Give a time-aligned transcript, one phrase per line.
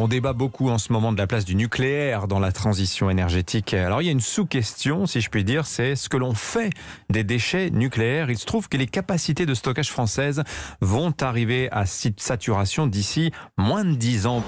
[0.00, 3.74] On débat beaucoup en ce moment de la place du nucléaire dans la transition énergétique.
[3.74, 6.70] Alors il y a une sous-question, si je puis dire, c'est ce que l'on fait
[7.10, 8.30] des déchets nucléaires.
[8.30, 10.44] Il se trouve que les capacités de stockage françaises
[10.80, 14.44] vont arriver à saturation d'ici moins de 10 ans.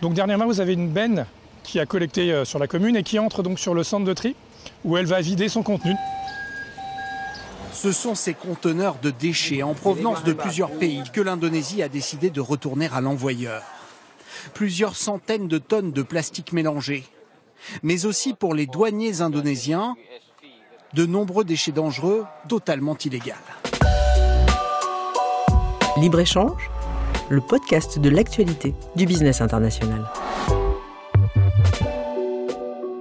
[0.00, 1.26] Donc dernièrement, vous avez une benne
[1.64, 4.14] qui a collecté euh, sur la commune et qui entre donc sur le centre de
[4.14, 4.34] tri
[4.84, 5.92] où elle va vider son contenu.
[7.80, 12.28] Ce sont ces conteneurs de déchets en provenance de plusieurs pays que l'Indonésie a décidé
[12.28, 13.62] de retourner à l'envoyeur.
[14.52, 17.04] Plusieurs centaines de tonnes de plastique mélangé.
[17.84, 19.94] Mais aussi pour les douaniers indonésiens,
[20.94, 23.30] de nombreux déchets dangereux totalement illégaux.
[25.98, 26.68] Libre-échange,
[27.28, 30.04] le podcast de l'actualité du business international.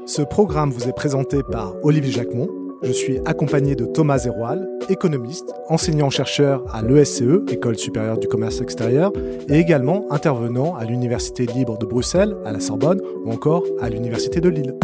[0.06, 5.54] Ce programme vous est présenté par Olivier Jacquemont je suis accompagné de Thomas Zeroual, économiste,
[5.70, 9.12] enseignant-chercheur à l'ESCE, École supérieure du commerce extérieur,
[9.48, 14.42] et également intervenant à l'Université libre de Bruxelles, à la Sorbonne ou encore à l'Université
[14.42, 14.76] de Lille.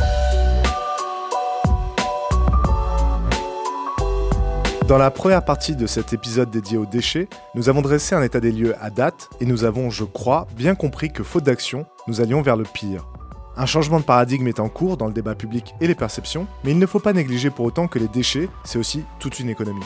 [4.87, 8.41] Dans la première partie de cet épisode dédié aux déchets, nous avons dressé un état
[8.41, 12.19] des lieux à date et nous avons, je crois, bien compris que faute d'action, nous
[12.19, 13.07] allions vers le pire.
[13.55, 16.71] Un changement de paradigme est en cours dans le débat public et les perceptions, mais
[16.71, 19.85] il ne faut pas négliger pour autant que les déchets, c'est aussi toute une économie.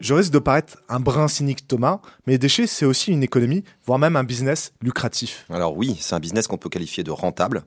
[0.00, 3.62] Je risque de paraître un brin cynique Thomas, mais les déchets, c'est aussi une économie,
[3.86, 5.46] voire même un business lucratif.
[5.50, 7.62] Alors oui, c'est un business qu'on peut qualifier de rentable.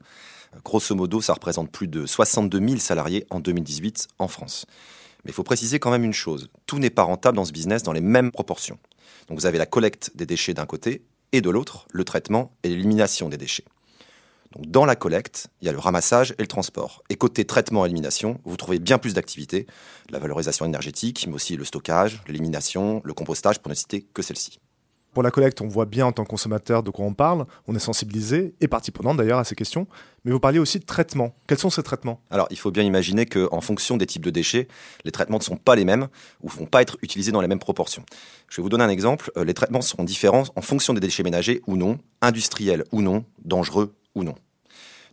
[0.62, 4.66] Grosso modo, ça représente plus de 62 000 salariés en 2018 en France.
[5.24, 7.82] Mais il faut préciser quand même une chose, tout n'est pas rentable dans ce business
[7.82, 8.78] dans les mêmes proportions.
[9.28, 11.02] Donc vous avez la collecte des déchets d'un côté
[11.32, 13.64] et de l'autre, le traitement et l'élimination des déchets
[14.58, 17.02] dans la collecte, il y a le ramassage et le transport.
[17.10, 19.66] Et côté traitement et élimination, vous trouvez bien plus d'activités,
[20.10, 24.58] la valorisation énergétique, mais aussi le stockage, l'élimination, le compostage, pour ne citer que celle-ci.
[25.16, 27.74] Pour la collecte, on voit bien en tant que consommateur de quoi on parle, on
[27.74, 29.86] est sensibilisé et partie prenante d'ailleurs à ces questions,
[30.26, 31.34] mais vous parliez aussi de traitement.
[31.46, 32.20] Quels sont ces traitements?
[32.28, 34.68] Alors il faut bien imaginer qu'en fonction des types de déchets,
[35.06, 36.08] les traitements ne sont pas les mêmes
[36.42, 38.04] ou ne vont pas être utilisés dans les mêmes proportions.
[38.50, 41.22] Je vais vous donner un exemple, euh, les traitements seront différents en fonction des déchets
[41.22, 44.34] ménagers ou non, industriels ou non, dangereux ou non.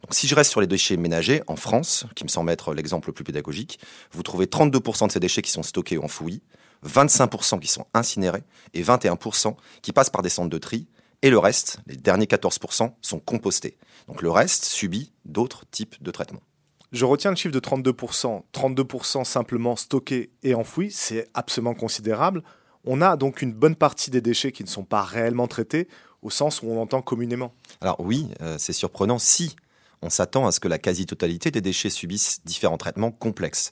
[0.04, 3.10] Donc, si je reste sur les déchets ménagers, en France, qui me semble être l'exemple
[3.10, 3.80] le plus pédagogique,
[4.12, 6.42] vous trouvez 32% de ces déchets qui sont stockés ou enfouis,
[6.86, 8.44] 25% qui sont incinérés
[8.74, 10.88] et 21% qui passent par des centres de tri.
[11.22, 13.78] Et le reste, les derniers 14%, sont compostés.
[14.08, 16.44] Donc le reste subit d'autres types de traitements.
[16.92, 18.44] Je retiens le chiffre de 32%.
[18.54, 22.44] 32% simplement stockés et enfouis, c'est absolument considérable.
[22.86, 25.88] On a donc une bonne partie des déchets qui ne sont pas réellement traités
[26.22, 27.54] au sens où on entend communément.
[27.82, 29.56] Alors oui, euh, c'est surprenant si
[30.04, 33.72] on s'attend à ce que la quasi-totalité des déchets subissent différents traitements complexes.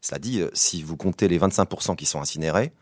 [0.00, 2.72] Cela dit, euh, si vous comptez les 25% qui sont incinérés,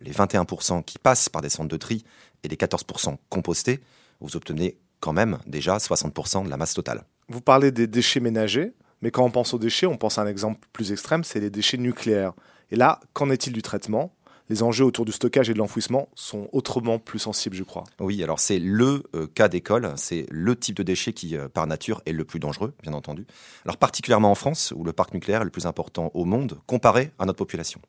[0.00, 2.04] les 21% qui passent par des centres de tri
[2.44, 3.80] et les 14% compostés,
[4.20, 7.04] vous obtenez quand même déjà 60% de la masse totale.
[7.28, 10.26] Vous parlez des déchets ménagers, mais quand on pense aux déchets, on pense à un
[10.26, 12.34] exemple plus extrême, c'est les déchets nucléaires.
[12.70, 14.14] Et là, qu'en est-il du traitement?
[14.52, 17.84] Les enjeux autour du stockage et de l'enfouissement sont autrement plus sensibles, je crois.
[18.00, 21.66] Oui, alors c'est le euh, cas d'école, c'est le type de déchet qui, euh, par
[21.66, 23.26] nature, est le plus dangereux, bien entendu.
[23.64, 27.12] Alors particulièrement en France, où le parc nucléaire est le plus important au monde, comparé
[27.18, 27.80] à notre population.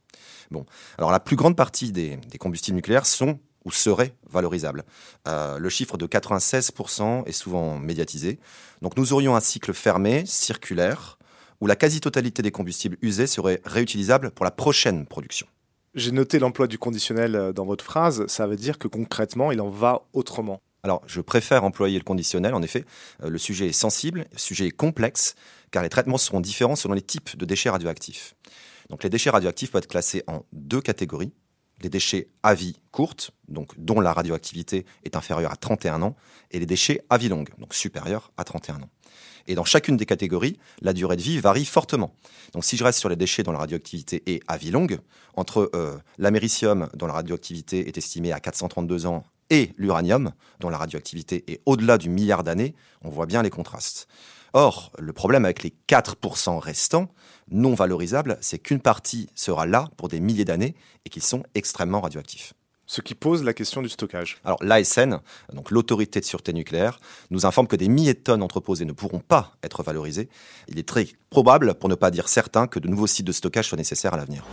[0.51, 0.65] Bon,
[0.97, 4.85] alors la plus grande partie des, combustibles nucléaires sont ou seraient valorisables.
[5.27, 8.39] Euh, le chiffre de 96% est souvent médiatisé.
[8.81, 11.17] Donc nous aurions un cycle fermé, circulaire,
[11.59, 15.47] où la quasi-totalité des combustibles usés serait réutilisable pour la prochaine production.
[15.95, 18.25] J'ai noté l'emploi du conditionnel euh, dans votre phrase.
[18.27, 20.59] Ça veut dire que concrètement, il en va autrement.
[20.81, 22.83] Alors, je préfère employer le conditionnel, en effet.
[23.23, 25.35] Euh, le sujet est sensible, le sujet est complexe,
[25.71, 28.35] car les traitements seront différents selon les types de déchets radioactifs.
[28.89, 31.31] Donc, les déchets radioactifs peuvent être classés en deux catégories.
[31.81, 36.15] Les déchets à vie courte, donc dont la radioactivité est inférieure à 31 ans,
[36.49, 38.89] et les déchets à vie longue, donc supérieurs à 31 ans.
[39.47, 42.15] Et dans chacune des catégories, la durée de vie varie fortement.
[42.53, 44.99] Donc si je reste sur les déchets dont la radioactivité est à vie longue,
[45.35, 50.77] entre euh, l'américium dont la radioactivité est estimée à 432 ans et l'uranium dont la
[50.77, 54.07] radioactivité est au-delà du milliard d'années, on voit bien les contrastes.
[54.53, 57.09] Or, le problème avec les 4% restants,
[57.49, 60.75] non valorisables, c'est qu'une partie sera là pour des milliers d'années
[61.05, 62.53] et qu'ils sont extrêmement radioactifs
[62.93, 64.37] ce qui pose la question du stockage.
[64.45, 65.19] Alors l'ASN,
[65.51, 66.99] donc l'autorité de sûreté nucléaire,
[67.31, 70.29] nous informe que des milliers de tonnes entreposées ne pourront pas être valorisées.
[70.67, 73.69] Il est très probable, pour ne pas dire certain, que de nouveaux sites de stockage
[73.69, 74.45] soient nécessaires à l'avenir.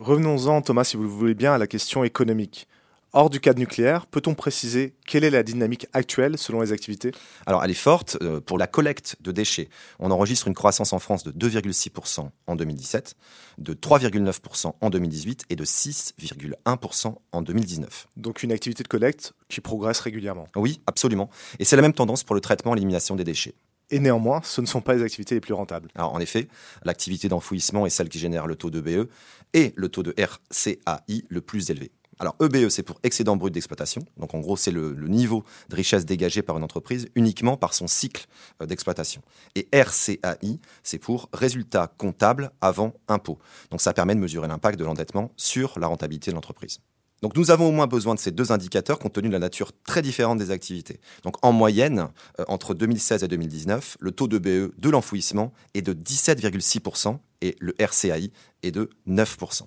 [0.00, 2.68] Revenons-en, Thomas, si vous le voulez bien, à la question économique.
[3.12, 7.10] Hors du cadre nucléaire, peut-on préciser quelle est la dynamique actuelle selon les activités?
[7.44, 8.16] Alors, elle est forte.
[8.22, 9.68] Euh, pour la collecte de déchets,
[9.98, 13.16] on enregistre une croissance en France de 2,6% en 2017,
[13.58, 18.06] de 3,9% en 2018 et de 6,1% en 2019.
[18.16, 20.46] Donc une activité de collecte qui progresse régulièrement.
[20.54, 21.30] Oui, absolument.
[21.58, 23.54] Et c'est la même tendance pour le traitement et l'élimination des déchets.
[23.90, 25.88] Et néanmoins, ce ne sont pas les activités les plus rentables.
[25.96, 26.46] Alors en effet,
[26.84, 29.08] l'activité d'enfouissement est celle qui génère le taux de BE
[29.52, 31.90] et le taux de RCAI le plus élevé.
[32.20, 34.02] Alors EBE, c'est pour excédent brut d'exploitation.
[34.18, 37.86] Donc en gros, c'est le, niveau de richesse dégagé par une entreprise uniquement par son
[37.86, 38.26] cycle
[38.60, 39.22] euh, d'exploitation.
[39.54, 43.38] Et RCAI, c'est pour résultat comptable avant impôt.
[43.70, 46.80] Donc ça permet de mesurer l'impact de l'endettement sur la rentabilité de l'entreprise.
[47.22, 49.72] Donc nous avons au moins besoin de ces deux indicateurs compte tenu de la nature
[49.86, 51.00] très différente des activités.
[51.22, 52.08] Donc en moyenne,
[52.38, 57.56] euh, entre 2016 et 2019, le taux de BE de l'enfouissement est de 17,6% et
[57.60, 58.30] le RCAI
[58.62, 59.62] est de 9%.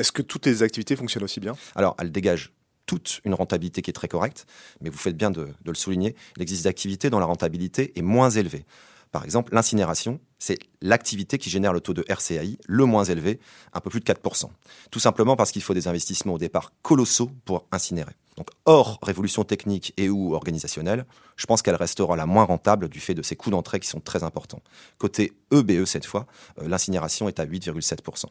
[0.00, 1.54] Est-ce que toutes les activités fonctionnent aussi bien?
[1.74, 2.54] Alors, elles dégagent
[2.86, 4.46] toute une rentabilité qui est très correcte,
[4.80, 8.02] mais vous faites bien de, le souligner, il existe des activités dont la rentabilité est
[8.02, 8.64] moins élevée.
[9.12, 13.40] Par exemple, l'incinération, c'est l'activité qui génère le taux de RCAI le moins élevé,
[13.74, 14.46] un peu plus de 4%.
[14.90, 18.14] Tout simplement parce qu'il faut des investissements au départ colossaux pour incinérer.
[18.40, 21.04] Donc, hors révolution technique et ou organisationnelle,
[21.36, 24.00] je pense qu'elle restera la moins rentable du fait de ses coûts d'entrée qui sont
[24.00, 24.62] très importants.
[24.96, 26.24] Côté EBE, e, cette fois,
[26.58, 28.24] euh, l'incinération est à 8,7%.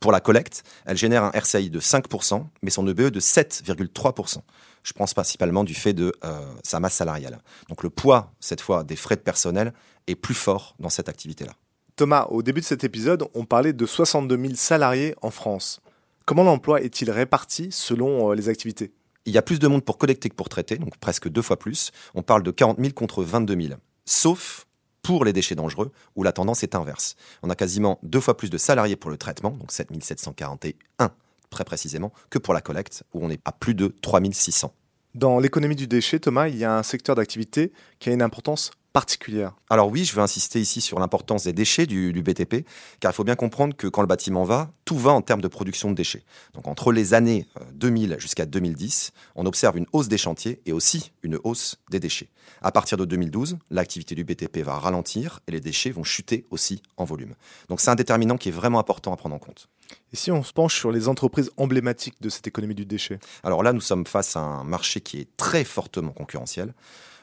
[0.00, 4.42] Pour la collecte, elle génère un RCI de 5%, mais son EBE de 7,3%.
[4.82, 7.38] Je pense principalement du fait de euh, sa masse salariale.
[7.70, 9.72] Donc le poids, cette fois, des frais de personnel
[10.08, 11.52] est plus fort dans cette activité-là.
[11.96, 15.80] Thomas, au début de cet épisode, on parlait de 62 000 salariés en France.
[16.26, 18.92] Comment l'emploi est-il réparti selon euh, les activités?
[19.28, 21.58] Il y a plus de monde pour collecter que pour traiter, donc presque deux fois
[21.58, 21.90] plus.
[22.14, 23.74] On parle de 40 000 contre 22 000.
[24.06, 24.66] Sauf
[25.02, 27.14] pour les déchets dangereux, où la tendance est inverse.
[27.42, 31.10] On a quasiment deux fois plus de salariés pour le traitement, donc 7741
[31.50, 34.72] très précisément, que pour la collecte, où on est à plus de 3600.
[35.14, 38.70] Dans l'économie du déchet, Thomas, il y a un secteur d'activité qui a une importance
[38.92, 39.54] particulière.
[39.70, 42.66] Alors oui, je veux insister ici sur l'importance des déchets du, BTP,
[43.00, 45.48] car il faut bien comprendre que quand le bâtiment va, tout va en termes de
[45.48, 46.24] production de déchets.
[46.54, 50.72] Donc entre les années 2000 euh, jusqu'à 2010, on observe une hausse des chantiers et
[50.72, 52.28] aussi une hausse des déchets.
[52.62, 56.82] À partir de 2012, l'activité du BTP va ralentir et les déchets vont chuter aussi
[56.96, 57.34] en volume.
[57.68, 59.68] Donc c'est un déterminant qui est vraiment important à prendre en compte.
[60.12, 63.18] Et si on se penche sur les entreprises emblématiques de cette économie du déchet?
[63.42, 66.74] Alors là, nous sommes face à un marché qui est très fortement concurrentiel.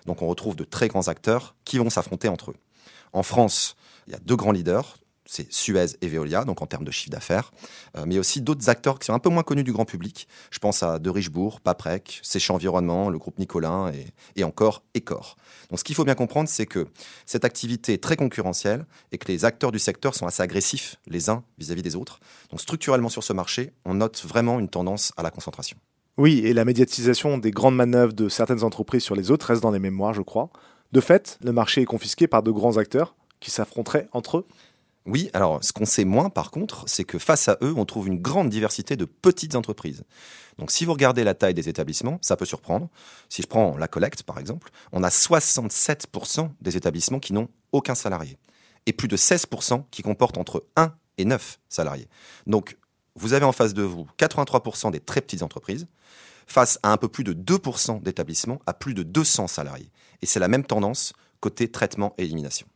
[0.05, 2.55] Donc on retrouve de très grands acteurs qui vont s'affronter entre eux.
[3.13, 3.75] En France,
[4.07, 7.09] il y a deux grands leaders, c'est Suez et Veolia, donc en termes de chiffre
[7.09, 7.51] d'affaires,
[7.97, 10.27] euh, mais aussi d'autres acteurs qui sont un peu moins connus du grand public.
[10.51, 14.05] Je pense à De Richebourg, Paprec, Séché Environnement, le groupe Nicolin et,
[14.35, 15.35] et encore Ecor.
[15.69, 16.87] Donc ce qu'il faut bien comprendre, c'est que
[17.25, 21.29] cette activité est très concurrentielle et que les acteurs du secteur sont assez agressifs les
[21.29, 22.19] uns vis-à-vis des autres.
[22.51, 25.77] Donc structurellement sur ce marché, on note vraiment une tendance à la concentration.
[26.17, 29.71] Oui, et la médiatisation des grandes manœuvres de certaines entreprises sur les autres reste dans
[29.71, 30.49] les mémoires, je crois.
[30.93, 34.47] De fait, le marché est confisqué par de grands acteurs qui s'affronteraient entre eux.
[35.05, 38.07] Oui, alors ce qu'on sait moins par contre, c'est que face à eux, on trouve
[38.07, 40.03] une grande diversité de petites entreprises.
[40.57, 42.89] Donc si vous regardez la taille des établissements, ça peut surprendre.
[43.29, 47.93] Si je prends la collecte par exemple, on a 67% des établissements qui n'ont aucun
[47.93, 48.37] salarié
[48.87, 52.07] et plus de 16% qui comportent entre 1 et 9 salariés.
[52.47, 52.77] Donc
[53.15, 55.87] vous avez en face de vous 83% des très petites entreprises
[56.47, 59.89] face à un peu plus de 2% d'établissements à plus de 200 salariés.
[60.21, 62.67] Et c'est la même tendance côté traitement et élimination.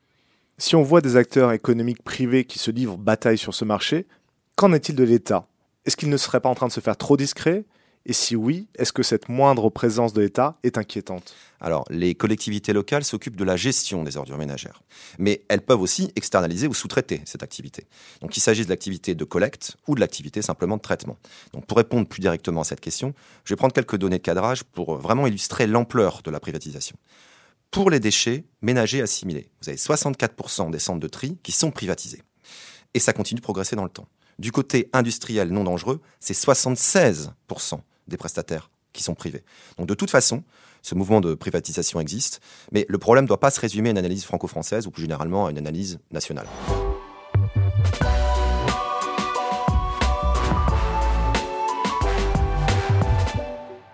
[0.58, 4.08] Si on voit des acteurs économiques privés qui se livrent bataille sur ce marché,
[4.56, 5.48] qu'en est-il de l'État?
[5.86, 7.64] Est-ce qu'il ne serait pas en train de se faire trop discret?
[8.06, 11.36] Et si oui, est-ce que cette moindre présence de l'État est inquiétante?
[11.60, 14.82] Alors, les collectivités locales s'occupent de la gestion des ordures ménagères,
[15.18, 17.86] mais elles peuvent aussi externaliser ou sous-traiter cette activité.
[18.22, 21.18] Donc, qu'il s'agisse de l'activité de collecte ou de l'activité simplement de traitement.
[21.54, 23.14] Donc, pour répondre plus directement à cette question,
[23.44, 26.96] je vais prendre quelques données de cadrage pour vraiment illustrer l'ampleur de la privatisation.
[27.70, 32.24] Pour les déchets ménagers assimilés, vous avez 64% des centres de tri qui sont privatisés.
[32.94, 34.08] Et ça continue de progresser dans le temps.
[34.40, 37.32] Du côté industriel non dangereux, c'est 76%
[38.08, 39.44] des prestataires qui sont privés.
[39.78, 40.46] Donc de toute façon,
[40.82, 42.40] ce mouvement de privatisation existe,
[42.72, 45.48] mais le problème ne doit pas se résumer à une analyse franco-française ou plus généralement
[45.48, 46.48] à une analyse nationale.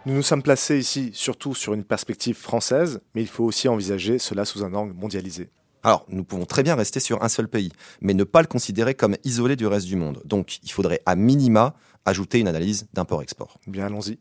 [0.05, 4.19] Nous nous sommes placés ici surtout sur une perspective française, mais il faut aussi envisager
[4.19, 5.49] cela sous un angle mondialisé.
[5.85, 8.95] Alors, nous pouvons très bien rester sur un seul pays, mais ne pas le considérer
[8.95, 10.19] comme isolé du reste du monde.
[10.25, 11.75] Donc, il faudrait à minima
[12.05, 13.59] ajouter une analyse d'import-export.
[13.67, 14.17] Bien, allons-y.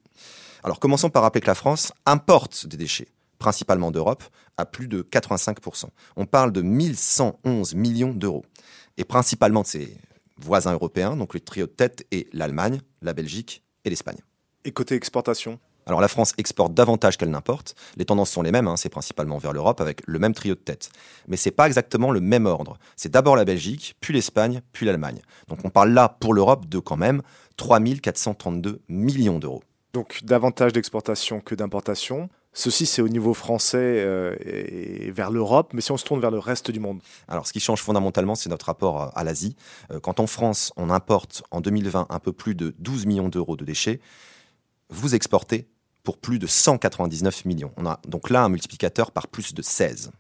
[0.63, 4.23] Alors, commençons par rappeler que la France importe des déchets, principalement d'Europe,
[4.59, 5.87] à plus de 85%.
[6.17, 8.45] On parle de 1111 millions d'euros.
[8.99, 9.97] Et principalement de ses
[10.37, 14.21] voisins européens, donc le trio de tête est l'Allemagne, la Belgique et l'Espagne.
[14.67, 15.59] Et côté exportation?
[15.87, 17.75] Alors la France exporte davantage qu'elle n'importe.
[17.97, 20.61] Les tendances sont les mêmes, hein, c'est principalement vers l'Europe avec le même trio de
[20.61, 20.91] tête.
[21.29, 22.79] Mais c'est pas exactement le même ordre.
[22.97, 25.21] C'est d'abord la Belgique, puis l'Espagne, puis l'Allemagne.
[25.49, 27.23] Donc on parle là pour l'Europe de quand même
[27.57, 29.63] 3432 millions d'euros.
[29.93, 32.29] Donc davantage d'exportation que d'importation.
[32.57, 36.31] Ceci, c'est au niveau français euh, et vers l'Europe, mais si on se tourne vers
[36.31, 39.57] le reste du monde Alors, ce qui change fondamentalement, c'est notre rapport à l'Asie.
[39.91, 43.57] Euh, quand en France, on importe en 2020 un peu plus de 12 millions d'euros
[43.57, 44.01] de déchets,
[44.89, 45.67] vous exportez
[46.05, 47.73] pour plus de 199 millions.
[47.77, 50.13] On a donc là un multiplicateur par plus de 16.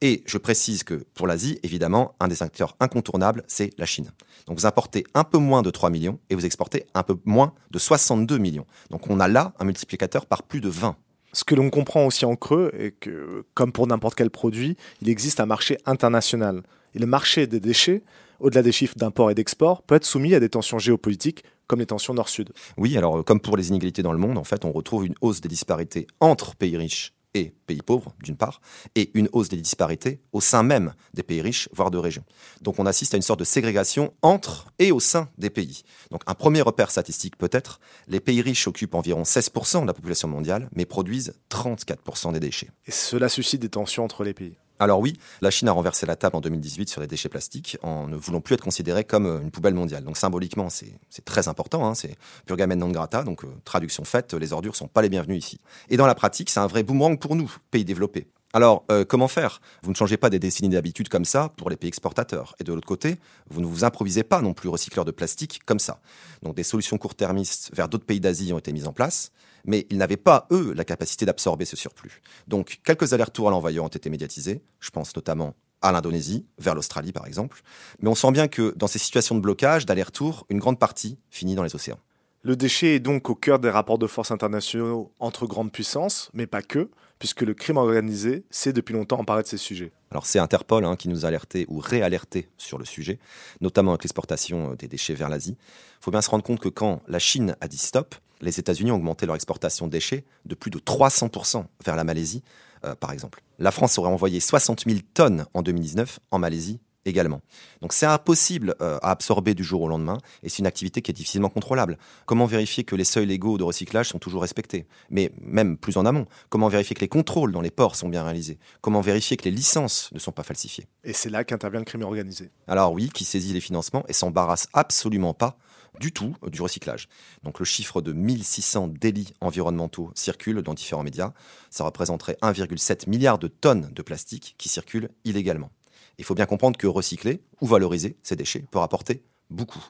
[0.00, 4.10] Et je précise que pour l'Asie, évidemment, un des acteurs incontournables, c'est la Chine.
[4.46, 7.54] Donc vous importez un peu moins de 3 millions et vous exportez un peu moins
[7.70, 8.66] de 62 millions.
[8.90, 10.96] Donc on a là un multiplicateur par plus de 20
[11.34, 15.08] ce que l'on comprend aussi en creux est que, comme pour n'importe quel produit, il
[15.08, 16.62] existe un marché international.
[16.94, 18.02] Et le marché des déchets,
[18.40, 21.86] au-delà des chiffres d'import et d'export, peut être soumis à des tensions géopolitiques comme les
[21.86, 22.52] tensions nord-sud.
[22.76, 25.40] Oui, alors comme pour les inégalités dans le monde, en fait, on retrouve une hausse
[25.40, 28.60] des disparités entre pays riches et pays pauvres, d'une part,
[28.94, 32.24] et une hausse des disparités au sein même des pays riches, voire de régions.
[32.62, 35.82] Donc on assiste à une sorte de ségrégation entre et au sein des pays.
[36.10, 40.28] Donc un premier repère statistique peut-être, les pays riches occupent environ 16% de la population
[40.28, 42.70] mondiale, mais produisent 34% des déchets.
[42.86, 44.56] Et cela suscite des tensions entre les pays.
[44.80, 48.08] Alors oui, la Chine a renversé la table en 2018 sur les déchets plastiques en
[48.08, 50.02] ne voulant plus être considérée comme euh, une poubelle mondiale.
[50.02, 52.16] Donc symboliquement, c'est très important, hein, c'est
[52.46, 55.60] purgamen non grata, donc euh, traduction faite, les ordures sont pas les bienvenues ici.
[55.88, 58.26] Et dans la pratique, c'est un vrai boomerang pour nous, pays développés.
[58.54, 59.60] Alors, euh, comment faire?
[59.82, 62.54] Vous ne changez pas des décennies d'habitude comme ça pour les pays exportateurs.
[62.60, 63.16] Et de l'autre côté,
[63.50, 66.00] vous ne vous improvisez pas non plus recycleur de plastique comme ça.
[66.42, 69.32] Donc, des solutions court-termistes vers d'autres pays d'Asie ont été mises en place
[69.66, 72.20] mais ils n'avaient pas, eux, la capacité d'absorber ce surplus.
[72.48, 77.12] Donc, quelques allers-retours à l'envoyeur ont été médiatisés, je pense notamment à l'Indonésie, vers l'Australie
[77.12, 77.62] par exemple,
[78.00, 81.54] mais on sent bien que dans ces situations de blocage, d'aller-retour, une grande partie finit
[81.54, 81.98] dans les océans.
[82.42, 86.46] Le déchet est donc au cœur des rapports de force internationaux entre grandes puissances, mais
[86.46, 89.92] pas que, puisque le crime organisé sait depuis longtemps emparer de ces sujets.
[90.10, 93.18] Alors c'est Interpol hein, qui nous a alerté ou réalerté sur le sujet,
[93.60, 95.56] notamment avec l'exportation euh, des déchets vers l'Asie.
[95.58, 98.90] Il faut bien se rendre compte que quand la Chine a dit stop, les États-Unis
[98.90, 102.42] ont augmenté leur exportation de déchets de plus de 300% vers la Malaisie,
[102.84, 103.42] euh, par exemple.
[103.58, 107.40] La France aurait envoyé 60 000 tonnes en 2019 en Malaisie également.
[107.82, 111.10] Donc c'est impossible euh, à absorber du jour au lendemain et c'est une activité qui
[111.10, 111.98] est difficilement contrôlable.
[112.26, 114.86] Comment vérifier que les seuils légaux de recyclage sont toujours respectés?
[115.10, 118.24] Mais même plus en amont, comment vérifier que les contrôles dans les ports sont bien
[118.24, 118.58] réalisés?
[118.80, 120.86] Comment vérifier que les licences ne sont pas falsifiées?
[121.04, 122.50] Et c'est là qu'intervient le crime organisé.
[122.68, 125.58] Alors oui, qui saisit les financements et s'embarrasse absolument pas
[126.00, 127.08] du tout du recyclage.
[127.42, 131.32] Donc le chiffre de 1600 délits environnementaux circule dans différents médias.
[131.70, 135.70] Ça représenterait 1,7 milliard de tonnes de plastique qui circulent illégalement.
[136.18, 139.84] Il faut bien comprendre que recycler ou valoriser ces déchets peut rapporter beaucoup.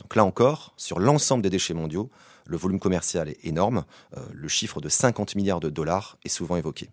[0.00, 2.10] Donc là encore, sur l'ensemble des déchets mondiaux,
[2.46, 3.84] le volume commercial est énorme.
[4.16, 6.90] Euh, le chiffre de 50 milliards de dollars est souvent évoqué.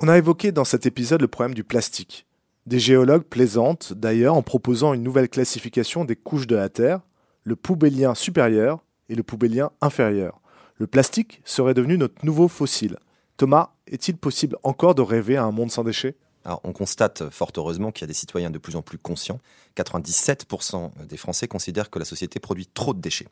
[0.00, 2.26] On a évoqué dans cet épisode le problème du plastique.
[2.66, 7.00] Des géologues plaisantent d'ailleurs en proposant une nouvelle classification des couches de la Terre,
[7.44, 10.40] le poubellien supérieur et le poubellien inférieur.
[10.76, 12.98] Le plastique serait devenu notre nouveau fossile.
[13.38, 16.16] Thomas, est-il possible encore de rêver à un monde sans déchets?
[16.64, 19.38] On constate fort heureusement qu'il y a des citoyens de plus en plus conscients.
[19.76, 23.28] 97% des Français considèrent que la société produit trop de déchets.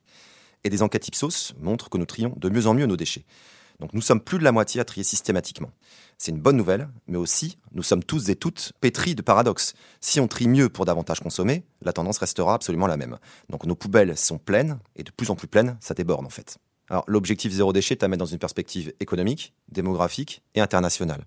[0.63, 3.25] Et des enquêtes Ipsos montrent que nous trions de mieux en mieux nos déchets.
[3.81, 5.73] Donc nous sommes plus de la moitié à trier systématiquement.
[6.19, 9.75] C'est une bonne nouvelle, mais aussi nous sommes tous et toutes pétris de paradoxes.
[10.01, 13.19] Si on trie mieux pour davantage consommer, la tendance restera absolument la même.
[13.51, 16.59] Donc nos poubelles sont pleines, et de plus en plus pleines, ça déborde en fait.
[16.88, 21.26] Alors l'objectif zéro déchet est à mettre dans une perspective économique, démographique et internationale.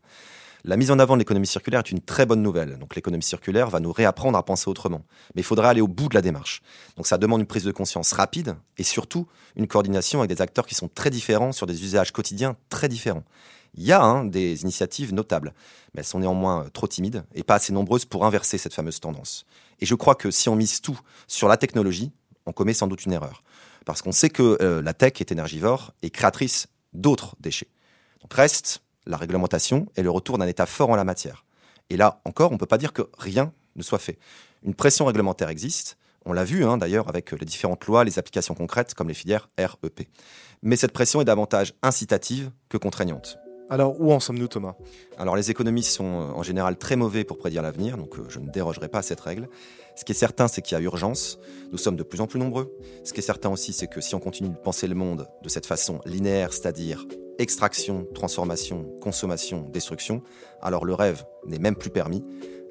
[0.66, 2.78] La mise en avant de l'économie circulaire est une très bonne nouvelle.
[2.80, 5.04] Donc l'économie circulaire va nous réapprendre à penser autrement.
[5.34, 6.62] Mais il faudra aller au bout de la démarche.
[6.98, 10.66] Donc ça demande une prise de conscience rapide et surtout une coordination avec des acteurs
[10.66, 13.24] qui sont très différents sur des usages quotidiens très différents.
[13.76, 15.54] Il y a hein, des initiatives notables,
[15.94, 19.46] mais elles sont néanmoins trop timides et pas assez nombreuses pour inverser cette fameuse tendance.
[19.80, 22.12] Et je crois que si on mise tout sur la technologie,
[22.46, 23.44] on commet sans doute une erreur
[23.86, 27.70] parce qu'on sait que euh, la tech est énergivore et créatrice d'autres déchets.
[28.22, 31.46] Donc reste la réglementation et le retour d'un État fort en la matière.
[31.90, 34.20] Et là encore, on ne peut pas dire que rien ne soit fait.
[34.64, 38.54] Une pression réglementaire existe, on l'a vu hein, d'ailleurs avec les différentes lois, les applications
[38.54, 40.08] concrètes comme les filières REP.
[40.62, 43.40] Mais cette pression est davantage incitative que contraignante.
[43.70, 44.76] Alors où en sommes-nous Thomas?
[45.18, 48.40] Alors les économistes sont euh, en général très mauvais pour prédire l'avenir, donc euh, je
[48.40, 49.48] ne dérogerai pas à cette règle.
[49.96, 51.40] Ce qui est certain, c'est qu'il y a urgence.
[51.72, 52.74] Nous sommes de plus en plus nombreux.
[53.04, 55.50] Ce qui est certain aussi, c'est que si on continue de penser le monde de
[55.50, 57.06] cette façon linéaire, c'est-à-dire
[57.38, 60.24] extraction, transformation, consommation, destruction,
[60.62, 62.24] alors le rêve n'est même plus permis.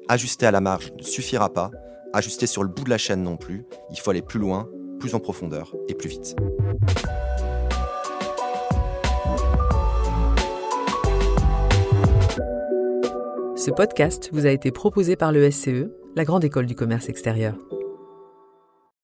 [0.09, 1.71] Ajuster à la marge ne suffira pas.
[2.13, 3.65] Ajuster sur le bout de la chaîne non plus.
[3.91, 4.67] Il faut aller plus loin
[4.99, 6.35] plus en profondeur et plus vite.
[13.59, 17.55] Ce podcast vous a été proposé par le SCE, la Grande École du Commerce Extérieur.